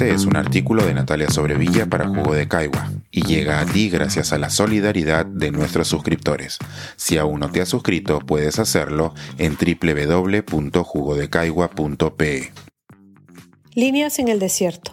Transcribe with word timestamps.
Este 0.00 0.14
es 0.14 0.24
un 0.24 0.34
artículo 0.34 0.86
de 0.86 0.94
Natalia 0.94 1.28
Sobrevilla 1.28 1.84
para 1.84 2.08
Jugo 2.08 2.32
de 2.32 2.48
Caigua 2.48 2.90
y 3.10 3.20
llega 3.20 3.60
a 3.60 3.66
ti 3.66 3.90
gracias 3.90 4.32
a 4.32 4.38
la 4.38 4.48
solidaridad 4.48 5.26
de 5.26 5.50
nuestros 5.50 5.88
suscriptores. 5.88 6.56
Si 6.96 7.18
aún 7.18 7.40
no 7.40 7.52
te 7.52 7.60
has 7.60 7.68
suscrito, 7.68 8.18
puedes 8.20 8.58
hacerlo 8.58 9.12
en 9.36 9.58
www.jugodecaigua.pe. 9.58 12.50
Líneas 13.74 14.18
en 14.18 14.28
el 14.28 14.38
desierto. 14.38 14.92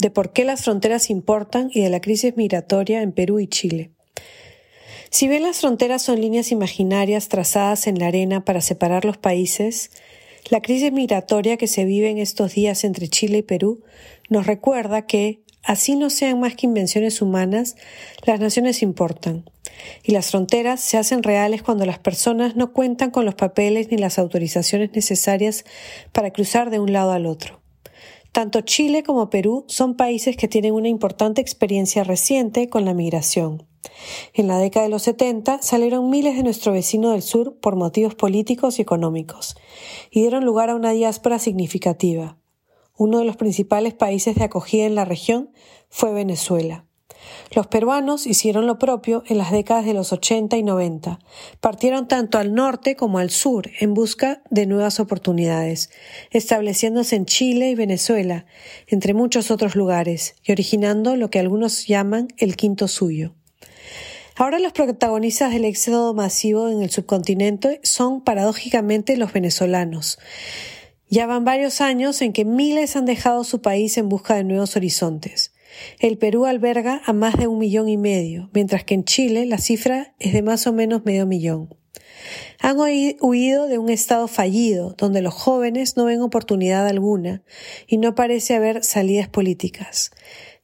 De 0.00 0.10
por 0.10 0.32
qué 0.32 0.44
las 0.44 0.64
fronteras 0.64 1.08
importan 1.08 1.70
y 1.72 1.80
de 1.80 1.90
la 1.90 2.00
crisis 2.00 2.36
migratoria 2.36 3.02
en 3.02 3.12
Perú 3.12 3.38
y 3.38 3.46
Chile. 3.46 3.92
Si 5.10 5.28
bien 5.28 5.44
las 5.44 5.60
fronteras 5.60 6.02
son 6.02 6.20
líneas 6.20 6.50
imaginarias 6.50 7.28
trazadas 7.28 7.86
en 7.86 8.00
la 8.00 8.08
arena 8.08 8.44
para 8.44 8.60
separar 8.60 9.04
los 9.04 9.18
países, 9.18 9.92
la 10.50 10.60
crisis 10.60 10.92
migratoria 10.92 11.56
que 11.56 11.68
se 11.68 11.84
vive 11.84 12.10
en 12.10 12.18
estos 12.18 12.54
días 12.54 12.84
entre 12.84 13.08
Chile 13.08 13.38
y 13.38 13.42
Perú 13.42 13.82
nos 14.32 14.46
recuerda 14.46 15.06
que, 15.06 15.44
así 15.62 15.94
no 15.94 16.10
sean 16.10 16.40
más 16.40 16.56
que 16.56 16.66
invenciones 16.66 17.22
humanas, 17.22 17.76
las 18.24 18.40
naciones 18.40 18.82
importan. 18.82 19.44
Y 20.02 20.12
las 20.12 20.30
fronteras 20.30 20.80
se 20.80 20.96
hacen 20.96 21.22
reales 21.22 21.62
cuando 21.62 21.86
las 21.86 21.98
personas 21.98 22.56
no 22.56 22.72
cuentan 22.72 23.10
con 23.10 23.24
los 23.24 23.34
papeles 23.34 23.90
ni 23.90 23.98
las 23.98 24.18
autorizaciones 24.18 24.90
necesarias 24.94 25.64
para 26.12 26.32
cruzar 26.32 26.70
de 26.70 26.80
un 26.80 26.92
lado 26.92 27.12
al 27.12 27.26
otro. 27.26 27.62
Tanto 28.32 28.62
Chile 28.62 29.02
como 29.02 29.28
Perú 29.28 29.66
son 29.68 29.94
países 29.94 30.36
que 30.36 30.48
tienen 30.48 30.72
una 30.72 30.88
importante 30.88 31.42
experiencia 31.42 32.02
reciente 32.02 32.70
con 32.70 32.86
la 32.86 32.94
migración. 32.94 33.66
En 34.32 34.48
la 34.48 34.58
década 34.58 34.86
de 34.86 34.90
los 34.90 35.02
70 35.02 35.60
salieron 35.60 36.08
miles 36.08 36.36
de 36.36 36.42
nuestro 36.42 36.72
vecino 36.72 37.10
del 37.10 37.22
sur 37.22 37.58
por 37.60 37.76
motivos 37.76 38.14
políticos 38.14 38.78
y 38.78 38.82
económicos 38.82 39.56
y 40.10 40.20
dieron 40.20 40.46
lugar 40.46 40.70
a 40.70 40.74
una 40.74 40.92
diáspora 40.92 41.38
significativa. 41.38 42.38
Uno 42.96 43.18
de 43.18 43.24
los 43.24 43.36
principales 43.36 43.94
países 43.94 44.34
de 44.34 44.44
acogida 44.44 44.84
en 44.84 44.94
la 44.94 45.04
región 45.04 45.50
fue 45.88 46.12
Venezuela. 46.12 46.84
Los 47.54 47.66
peruanos 47.66 48.26
hicieron 48.26 48.66
lo 48.66 48.78
propio 48.78 49.22
en 49.26 49.38
las 49.38 49.50
décadas 49.50 49.84
de 49.84 49.94
los 49.94 50.12
80 50.12 50.56
y 50.56 50.62
90. 50.62 51.18
Partieron 51.60 52.08
tanto 52.08 52.38
al 52.38 52.54
norte 52.54 52.96
como 52.96 53.18
al 53.18 53.30
sur 53.30 53.70
en 53.80 53.94
busca 53.94 54.42
de 54.50 54.66
nuevas 54.66 55.00
oportunidades, 55.00 55.90
estableciéndose 56.30 57.16
en 57.16 57.26
Chile 57.26 57.70
y 57.70 57.74
Venezuela, 57.74 58.46
entre 58.86 59.14
muchos 59.14 59.50
otros 59.50 59.76
lugares, 59.76 60.34
y 60.44 60.52
originando 60.52 61.16
lo 61.16 61.30
que 61.30 61.38
algunos 61.38 61.86
llaman 61.86 62.28
el 62.38 62.56
quinto 62.56 62.88
suyo. 62.88 63.34
Ahora 64.34 64.58
los 64.58 64.72
protagonistas 64.72 65.52
del 65.52 65.66
éxodo 65.66 66.14
masivo 66.14 66.68
en 66.68 66.82
el 66.82 66.90
subcontinente 66.90 67.80
son 67.82 68.22
paradójicamente 68.22 69.16
los 69.18 69.32
venezolanos. 69.32 70.18
Ya 71.12 71.26
van 71.26 71.44
varios 71.44 71.82
años 71.82 72.22
en 72.22 72.32
que 72.32 72.46
miles 72.46 72.96
han 72.96 73.04
dejado 73.04 73.44
su 73.44 73.60
país 73.60 73.98
en 73.98 74.08
busca 74.08 74.34
de 74.34 74.44
nuevos 74.44 74.76
horizontes. 74.76 75.52
El 75.98 76.16
Perú 76.16 76.46
alberga 76.46 77.02
a 77.04 77.12
más 77.12 77.36
de 77.36 77.48
un 77.48 77.58
millón 77.58 77.90
y 77.90 77.98
medio, 77.98 78.48
mientras 78.54 78.82
que 78.84 78.94
en 78.94 79.04
Chile 79.04 79.44
la 79.44 79.58
cifra 79.58 80.14
es 80.18 80.32
de 80.32 80.40
más 80.40 80.66
o 80.66 80.72
menos 80.72 81.04
medio 81.04 81.26
millón. 81.26 81.76
Han 82.60 82.78
huido 82.78 83.68
de 83.68 83.76
un 83.76 83.90
estado 83.90 84.26
fallido, 84.26 84.94
donde 84.96 85.20
los 85.20 85.34
jóvenes 85.34 85.98
no 85.98 86.06
ven 86.06 86.22
oportunidad 86.22 86.86
alguna 86.86 87.42
y 87.86 87.98
no 87.98 88.14
parece 88.14 88.54
haber 88.54 88.82
salidas 88.82 89.28
políticas. 89.28 90.12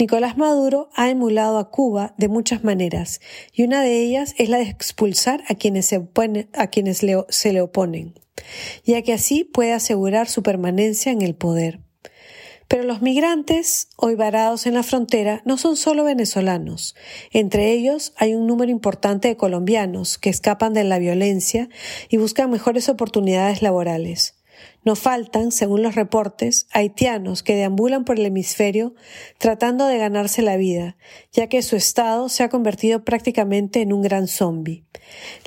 Nicolás 0.00 0.38
Maduro 0.38 0.88
ha 0.94 1.10
emulado 1.10 1.58
a 1.58 1.70
Cuba 1.70 2.14
de 2.16 2.28
muchas 2.28 2.64
maneras, 2.64 3.20
y 3.52 3.64
una 3.64 3.82
de 3.82 4.02
ellas 4.02 4.34
es 4.38 4.48
la 4.48 4.56
de 4.56 4.64
expulsar 4.64 5.44
a 5.46 5.54
quienes 5.54 5.84
se, 5.84 6.08
a 6.54 6.66
quienes 6.68 7.04
se 7.28 7.52
le 7.52 7.60
oponen, 7.60 8.14
ya 8.86 9.02
que 9.02 9.12
así 9.12 9.44
puede 9.44 9.74
asegurar 9.74 10.26
su 10.26 10.42
permanencia 10.42 11.12
en 11.12 11.20
el 11.20 11.34
poder. 11.34 11.80
Pero 12.66 12.84
los 12.84 13.02
migrantes, 13.02 13.88
hoy 13.98 14.14
varados 14.14 14.64
en 14.64 14.72
la 14.72 14.84
frontera, 14.84 15.42
no 15.44 15.58
son 15.58 15.76
solo 15.76 16.04
venezolanos. 16.04 16.94
Entre 17.30 17.70
ellos 17.72 18.14
hay 18.16 18.34
un 18.34 18.46
número 18.46 18.70
importante 18.70 19.28
de 19.28 19.36
colombianos 19.36 20.16
que 20.16 20.30
escapan 20.30 20.72
de 20.72 20.84
la 20.84 20.98
violencia 20.98 21.68
y 22.08 22.16
buscan 22.16 22.50
mejores 22.50 22.88
oportunidades 22.88 23.60
laborales. 23.60 24.39
No 24.84 24.96
faltan, 24.96 25.52
según 25.52 25.82
los 25.82 25.94
reportes, 25.94 26.66
haitianos 26.72 27.42
que 27.42 27.54
deambulan 27.54 28.04
por 28.04 28.18
el 28.18 28.26
hemisferio 28.26 28.94
tratando 29.38 29.86
de 29.86 29.98
ganarse 29.98 30.42
la 30.42 30.56
vida, 30.56 30.96
ya 31.32 31.48
que 31.48 31.62
su 31.62 31.76
estado 31.76 32.28
se 32.28 32.42
ha 32.42 32.48
convertido 32.48 33.04
prácticamente 33.04 33.82
en 33.82 33.92
un 33.92 34.02
gran 34.02 34.26
zombi. 34.26 34.84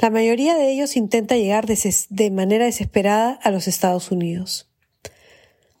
La 0.00 0.10
mayoría 0.10 0.54
de 0.54 0.70
ellos 0.70 0.96
intenta 0.96 1.36
llegar 1.36 1.66
de 1.66 2.30
manera 2.30 2.66
desesperada 2.66 3.32
a 3.42 3.50
los 3.50 3.68
Estados 3.68 4.10
Unidos. 4.10 4.68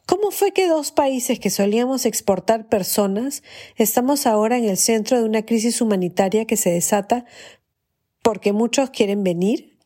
¿Cómo 0.06 0.30
fue 0.30 0.52
que 0.52 0.68
dos 0.68 0.92
países 0.92 1.38
que 1.38 1.48
solíamos 1.48 2.06
exportar 2.06 2.68
personas 2.68 3.42
estamos 3.76 4.26
ahora 4.26 4.58
en 4.58 4.64
el 4.64 4.76
centro 4.76 5.18
de 5.18 5.24
una 5.24 5.46
crisis 5.46 5.80
humanitaria 5.80 6.44
que 6.44 6.56
se 6.56 6.70
desata 6.70 7.24
porque 8.22 8.52
muchos 8.52 8.90
quieren 8.90 9.22
venir? 9.22 9.78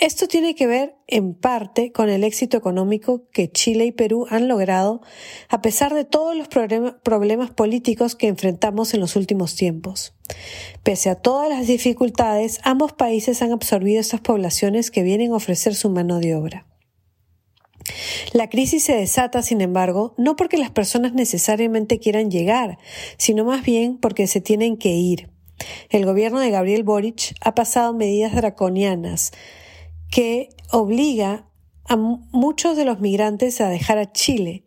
Esto 0.00 0.28
tiene 0.28 0.54
que 0.54 0.66
ver 0.66 0.96
en 1.06 1.34
parte 1.34 1.92
con 1.92 2.08
el 2.08 2.24
éxito 2.24 2.56
económico 2.56 3.28
que 3.32 3.52
Chile 3.52 3.84
y 3.84 3.92
Perú 3.92 4.26
han 4.30 4.48
logrado 4.48 5.02
a 5.50 5.60
pesar 5.60 5.92
de 5.92 6.06
todos 6.06 6.34
los 6.34 6.48
problemas 6.48 7.50
políticos 7.50 8.16
que 8.16 8.26
enfrentamos 8.26 8.94
en 8.94 9.00
los 9.00 9.14
últimos 9.14 9.56
tiempos. 9.56 10.14
Pese 10.82 11.10
a 11.10 11.16
todas 11.16 11.50
las 11.50 11.66
dificultades, 11.66 12.60
ambos 12.64 12.94
países 12.94 13.42
han 13.42 13.52
absorbido 13.52 14.00
estas 14.00 14.22
poblaciones 14.22 14.90
que 14.90 15.02
vienen 15.02 15.32
a 15.32 15.36
ofrecer 15.36 15.74
su 15.74 15.90
mano 15.90 16.18
de 16.18 16.34
obra. 16.34 16.66
La 18.32 18.48
crisis 18.48 18.84
se 18.84 18.96
desata, 18.96 19.42
sin 19.42 19.60
embargo, 19.60 20.14
no 20.16 20.34
porque 20.34 20.56
las 20.56 20.70
personas 20.70 21.12
necesariamente 21.12 21.98
quieran 21.98 22.30
llegar, 22.30 22.78
sino 23.18 23.44
más 23.44 23.62
bien 23.62 23.98
porque 23.98 24.26
se 24.28 24.40
tienen 24.40 24.78
que 24.78 24.92
ir. 24.92 25.28
El 25.90 26.06
gobierno 26.06 26.40
de 26.40 26.50
Gabriel 26.50 26.84
Boric 26.84 27.34
ha 27.42 27.54
pasado 27.54 27.92
medidas 27.92 28.34
draconianas 28.34 29.32
que 30.10 30.50
obliga 30.70 31.46
a 31.86 31.96
muchos 31.96 32.76
de 32.76 32.84
los 32.84 33.00
migrantes 33.00 33.60
a 33.60 33.68
dejar 33.68 33.98
a 33.98 34.12
Chile, 34.12 34.64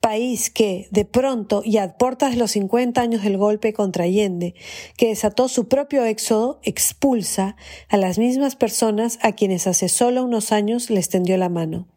país 0.00 0.50
que, 0.50 0.88
de 0.90 1.04
pronto 1.04 1.62
y 1.64 1.78
a 1.78 1.96
puertas 1.96 2.32
de 2.32 2.36
los 2.36 2.52
50 2.52 3.00
años 3.00 3.22
del 3.22 3.38
golpe 3.38 3.72
contra 3.72 4.04
Allende, 4.04 4.54
que 4.96 5.08
desató 5.08 5.48
su 5.48 5.68
propio 5.68 6.04
éxodo, 6.04 6.60
expulsa 6.62 7.56
a 7.88 7.96
las 7.96 8.18
mismas 8.18 8.56
personas 8.56 9.18
a 9.22 9.32
quienes 9.32 9.66
hace 9.66 9.88
solo 9.88 10.22
unos 10.24 10.52
años 10.52 10.90
les 10.90 11.08
tendió 11.08 11.36
la 11.38 11.48
mano. 11.48 11.88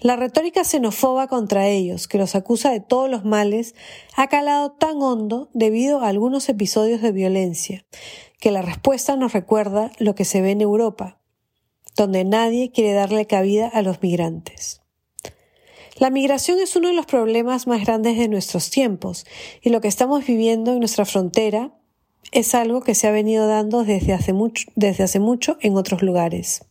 La 0.00 0.14
retórica 0.14 0.62
xenofoba 0.62 1.26
contra 1.26 1.66
ellos, 1.66 2.06
que 2.06 2.18
los 2.18 2.36
acusa 2.36 2.70
de 2.70 2.78
todos 2.78 3.10
los 3.10 3.24
males, 3.24 3.74
ha 4.14 4.28
calado 4.28 4.70
tan 4.70 5.02
hondo 5.02 5.50
debido 5.54 6.02
a 6.02 6.08
algunos 6.08 6.48
episodios 6.48 7.02
de 7.02 7.10
violencia, 7.10 7.84
que 8.38 8.52
la 8.52 8.62
respuesta 8.62 9.16
nos 9.16 9.32
recuerda 9.32 9.90
lo 9.98 10.14
que 10.14 10.24
se 10.24 10.40
ve 10.40 10.52
en 10.52 10.60
Europa, 10.60 11.17
donde 11.98 12.24
nadie 12.24 12.70
quiere 12.70 12.92
darle 12.92 13.26
cabida 13.26 13.66
a 13.66 13.82
los 13.82 14.00
migrantes. 14.00 14.80
La 15.96 16.10
migración 16.10 16.60
es 16.60 16.76
uno 16.76 16.88
de 16.88 16.94
los 16.94 17.06
problemas 17.06 17.66
más 17.66 17.84
grandes 17.84 18.16
de 18.16 18.28
nuestros 18.28 18.70
tiempos, 18.70 19.26
y 19.62 19.70
lo 19.70 19.80
que 19.80 19.88
estamos 19.88 20.24
viviendo 20.24 20.72
en 20.72 20.78
nuestra 20.78 21.04
frontera 21.04 21.72
es 22.30 22.54
algo 22.54 22.82
que 22.82 22.94
se 22.94 23.08
ha 23.08 23.10
venido 23.10 23.48
dando 23.48 23.82
desde 23.82 24.12
hace 24.12 24.32
mucho, 24.32 24.70
desde 24.76 25.02
hace 25.02 25.18
mucho 25.18 25.58
en 25.60 25.76
otros 25.76 26.02
lugares. 26.02 26.64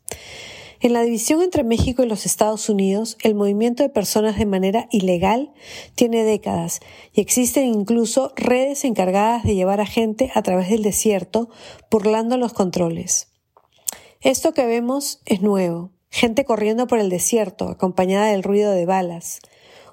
En 0.79 0.93
la 0.93 1.01
división 1.01 1.41
entre 1.41 1.65
México 1.65 2.03
y 2.03 2.07
los 2.07 2.25
Estados 2.25 2.69
Unidos, 2.69 3.17
el 3.21 3.35
movimiento 3.35 3.83
de 3.83 3.89
personas 3.89 4.37
de 4.37 4.45
manera 4.45 4.87
ilegal 4.91 5.51
tiene 5.95 6.23
décadas 6.23 6.79
y 7.11 7.19
existen 7.19 7.65
incluso 7.65 8.31
redes 8.37 8.85
encargadas 8.85 9.43
de 9.43 9.55
llevar 9.55 9.81
a 9.81 9.87
gente 9.87 10.31
a 10.35 10.41
través 10.41 10.69
del 10.69 10.83
desierto, 10.83 11.49
burlando 11.91 12.37
los 12.37 12.53
controles. 12.53 13.27
Esto 14.21 14.53
que 14.53 14.65
vemos 14.65 15.21
es 15.25 15.41
nuevo. 15.41 15.91
Gente 16.09 16.43
corriendo 16.43 16.87
por 16.87 16.97
el 16.97 17.09
desierto, 17.09 17.69
acompañada 17.69 18.27
del 18.27 18.41
ruido 18.41 18.71
de 18.71 18.87
balas. 18.87 19.41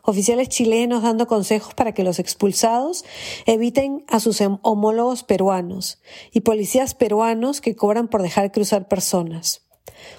Oficiales 0.02 0.48
chilenos 0.48 1.02
dando 1.02 1.26
consejos 1.26 1.74
para 1.74 1.92
que 1.92 2.04
los 2.04 2.18
expulsados 2.18 3.04
eviten 3.44 4.04
a 4.08 4.20
sus 4.20 4.40
homólogos 4.62 5.24
peruanos 5.24 6.00
y 6.32 6.40
policías 6.40 6.94
peruanos 6.94 7.60
que 7.60 7.76
cobran 7.76 8.08
por 8.08 8.22
dejar 8.22 8.50
cruzar 8.50 8.88
personas. 8.88 9.63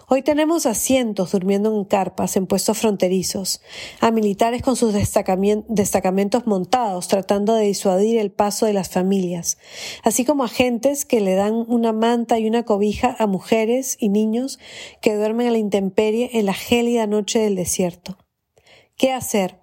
Hoy 0.08 0.22
tenemos 0.22 0.66
a 0.66 0.74
cientos 0.74 1.32
durmiendo 1.32 1.76
en 1.76 1.84
carpas 1.86 2.36
en 2.36 2.48
puestos 2.48 2.78
fronterizos, 2.78 3.62
a 4.00 4.12
militares 4.12 4.62
con 4.62 4.76
sus 4.76 4.94
destacamentos 4.94 6.46
montados 6.46 7.08
tratando 7.08 7.56
de 7.56 7.66
disuadir 7.66 8.20
el 8.20 8.32
paso 8.32 8.66
de 8.66 8.74
las 8.74 8.90
familias, 8.90 9.58
así 10.04 10.26
como 10.26 10.44
agentes 10.44 11.06
que 11.06 11.22
le 11.22 11.36
dan 11.36 11.54
una 11.68 11.94
manta 11.94 12.40
y 12.40 12.48
una 12.48 12.64
cobija 12.64 13.16
a 13.18 13.28
mujeres 13.28 13.98
y 14.00 14.10
niños 14.10 14.60
que 15.02 15.16
duermen 15.16 15.48
a 15.48 15.52
la 15.52 15.58
intemperie 15.58 16.30
en 16.34 16.46
la 16.46 16.54
gélida 16.54 17.08
noche 17.08 17.40
del 17.40 17.56
desierto. 17.56 18.18
¿Qué 18.98 19.12
hacer? 19.12 19.60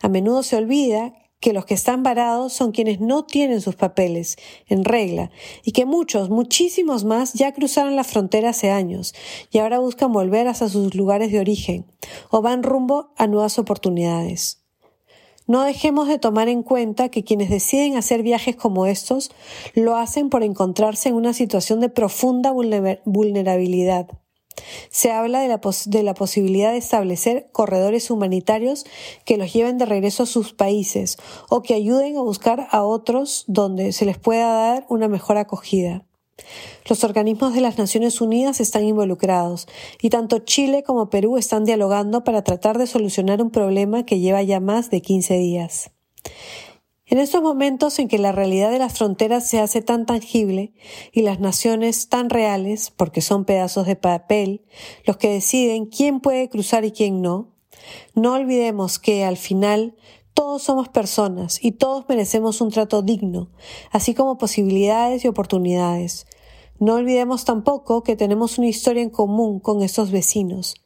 A 0.00 0.08
menudo 0.08 0.42
se 0.42 0.56
olvida 0.56 1.14
que 1.40 1.52
los 1.52 1.64
que 1.64 1.74
están 1.74 2.02
varados 2.02 2.52
son 2.52 2.70
quienes 2.70 3.00
no 3.00 3.24
tienen 3.24 3.60
sus 3.60 3.74
papeles 3.74 4.36
en 4.66 4.84
regla 4.84 5.30
y 5.64 5.72
que 5.72 5.86
muchos, 5.86 6.28
muchísimos 6.28 7.04
más 7.04 7.32
ya 7.32 7.52
cruzaron 7.52 7.96
la 7.96 8.04
frontera 8.04 8.50
hace 8.50 8.70
años 8.70 9.14
y 9.50 9.58
ahora 9.58 9.78
buscan 9.78 10.12
volver 10.12 10.46
hacia 10.48 10.68
sus 10.68 10.94
lugares 10.94 11.32
de 11.32 11.40
origen 11.40 11.86
o 12.30 12.42
van 12.42 12.62
rumbo 12.62 13.12
a 13.16 13.26
nuevas 13.26 13.58
oportunidades. 13.58 14.60
No 15.46 15.64
dejemos 15.64 16.06
de 16.06 16.18
tomar 16.18 16.48
en 16.48 16.62
cuenta 16.62 17.08
que 17.08 17.24
quienes 17.24 17.50
deciden 17.50 17.96
hacer 17.96 18.22
viajes 18.22 18.54
como 18.54 18.86
estos 18.86 19.32
lo 19.74 19.96
hacen 19.96 20.28
por 20.28 20.44
encontrarse 20.44 21.08
en 21.08 21.16
una 21.16 21.32
situación 21.32 21.80
de 21.80 21.88
profunda 21.88 22.52
vulnerabilidad. 22.52 24.06
Se 24.90 25.10
habla 25.10 25.40
de 25.40 25.48
la, 26.02 26.14
posibilidad 26.14 26.72
de 26.72 26.78
establecer 26.78 27.48
corredores 27.52 28.10
humanitarios 28.10 28.84
que 29.24 29.36
los 29.36 29.52
lleven 29.52 29.78
de 29.78 29.86
regreso 29.86 30.24
a 30.24 30.26
sus 30.26 30.52
países 30.52 31.16
o 31.48 31.62
que 31.62 31.74
ayuden 31.74 32.16
a 32.16 32.22
buscar 32.22 32.68
a 32.70 32.84
otros 32.84 33.44
donde 33.46 33.92
se 33.92 34.04
les 34.04 34.18
pueda 34.18 34.52
dar 34.52 34.86
una 34.88 35.08
mejor 35.08 35.36
acogida. 35.36 36.04
Los 36.88 37.04
organismos 37.04 37.54
de 37.54 37.60
las 37.60 37.78
Naciones 37.78 38.20
Unidas 38.20 38.60
están 38.60 38.84
involucrados 38.84 39.68
y 40.00 40.10
tanto 40.10 40.38
Chile 40.38 40.82
como 40.82 41.10
Perú 41.10 41.36
están 41.36 41.64
dialogando 41.64 42.24
para 42.24 42.42
tratar 42.42 42.78
de 42.78 42.86
solucionar 42.86 43.42
un 43.42 43.50
problema 43.50 44.04
que 44.04 44.18
lleva 44.18 44.42
ya 44.42 44.60
más 44.60 44.90
de 44.90 45.02
15 45.02 45.34
días. 45.38 45.90
En 47.10 47.18
estos 47.18 47.42
momentos 47.42 47.98
en 47.98 48.06
que 48.06 48.20
la 48.20 48.30
realidad 48.30 48.70
de 48.70 48.78
las 48.78 48.96
fronteras 48.96 49.44
se 49.44 49.58
hace 49.58 49.82
tan 49.82 50.06
tangible 50.06 50.72
y 51.10 51.22
las 51.22 51.40
naciones 51.40 52.08
tan 52.08 52.30
reales, 52.30 52.92
porque 52.96 53.20
son 53.20 53.44
pedazos 53.44 53.84
de 53.88 53.96
papel, 53.96 54.64
los 55.04 55.16
que 55.16 55.28
deciden 55.28 55.86
quién 55.86 56.20
puede 56.20 56.48
cruzar 56.48 56.84
y 56.84 56.92
quién 56.92 57.20
no, 57.20 57.48
no 58.14 58.34
olvidemos 58.34 59.00
que 59.00 59.24
al 59.24 59.36
final 59.36 59.96
todos 60.34 60.62
somos 60.62 60.88
personas 60.88 61.58
y 61.60 61.72
todos 61.72 62.08
merecemos 62.08 62.60
un 62.60 62.70
trato 62.70 63.02
digno, 63.02 63.50
así 63.90 64.14
como 64.14 64.38
posibilidades 64.38 65.24
y 65.24 65.28
oportunidades. 65.28 66.28
No 66.78 66.94
olvidemos 66.94 67.44
tampoco 67.44 68.04
que 68.04 68.14
tenemos 68.14 68.56
una 68.56 68.68
historia 68.68 69.02
en 69.02 69.10
común 69.10 69.58
con 69.58 69.82
estos 69.82 70.12
vecinos, 70.12 70.76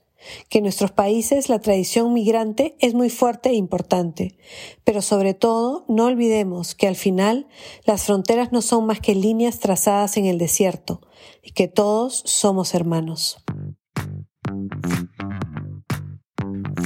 que 0.49 0.59
en 0.59 0.65
nuestros 0.65 0.93
países 0.93 1.49
la 1.49 1.61
tradición 1.61 2.13
migrante 2.13 2.77
es 2.81 2.95
muy 2.95 3.11
fuerte 3.11 3.51
e 3.51 3.55
importante, 3.55 4.37
pero 4.85 5.03
sobre 5.03 5.35
todo 5.35 5.85
no 5.89 6.07
olvidemos 6.07 6.75
que 6.75 6.89
al 6.89 6.97
final 6.97 7.47
las 7.85 8.05
fronteras 8.05 8.53
no 8.53 8.63
son 8.63 8.87
más 8.87 9.01
que 9.01 9.15
líneas 9.15 9.59
trazadas 9.59 10.17
en 10.17 10.27
el 10.27 10.39
desierto 10.39 11.01
y 11.43 11.53
que 11.53 11.69
todos 11.69 12.23
somos 12.27 12.75
hermanos. 12.75 13.43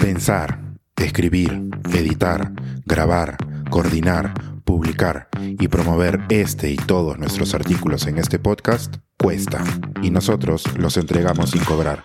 Pensar, 0.01 0.79
escribir, 0.97 1.69
editar, 1.93 2.53
grabar, 2.87 3.37
coordinar, 3.71 4.35
publicar 4.65 5.29
y 5.41 5.69
promover 5.69 6.21
este 6.29 6.71
y 6.71 6.77
todos 6.77 7.19
nuestros 7.19 7.55
artículos 7.55 8.07
en 8.07 8.19
este 8.19 8.39
podcast 8.39 8.97
cuesta 9.17 9.65
y 10.03 10.11
nosotros 10.11 10.65
los 10.77 10.97
entregamos 10.97 11.51
sin 11.51 11.65
cobrar. 11.65 12.05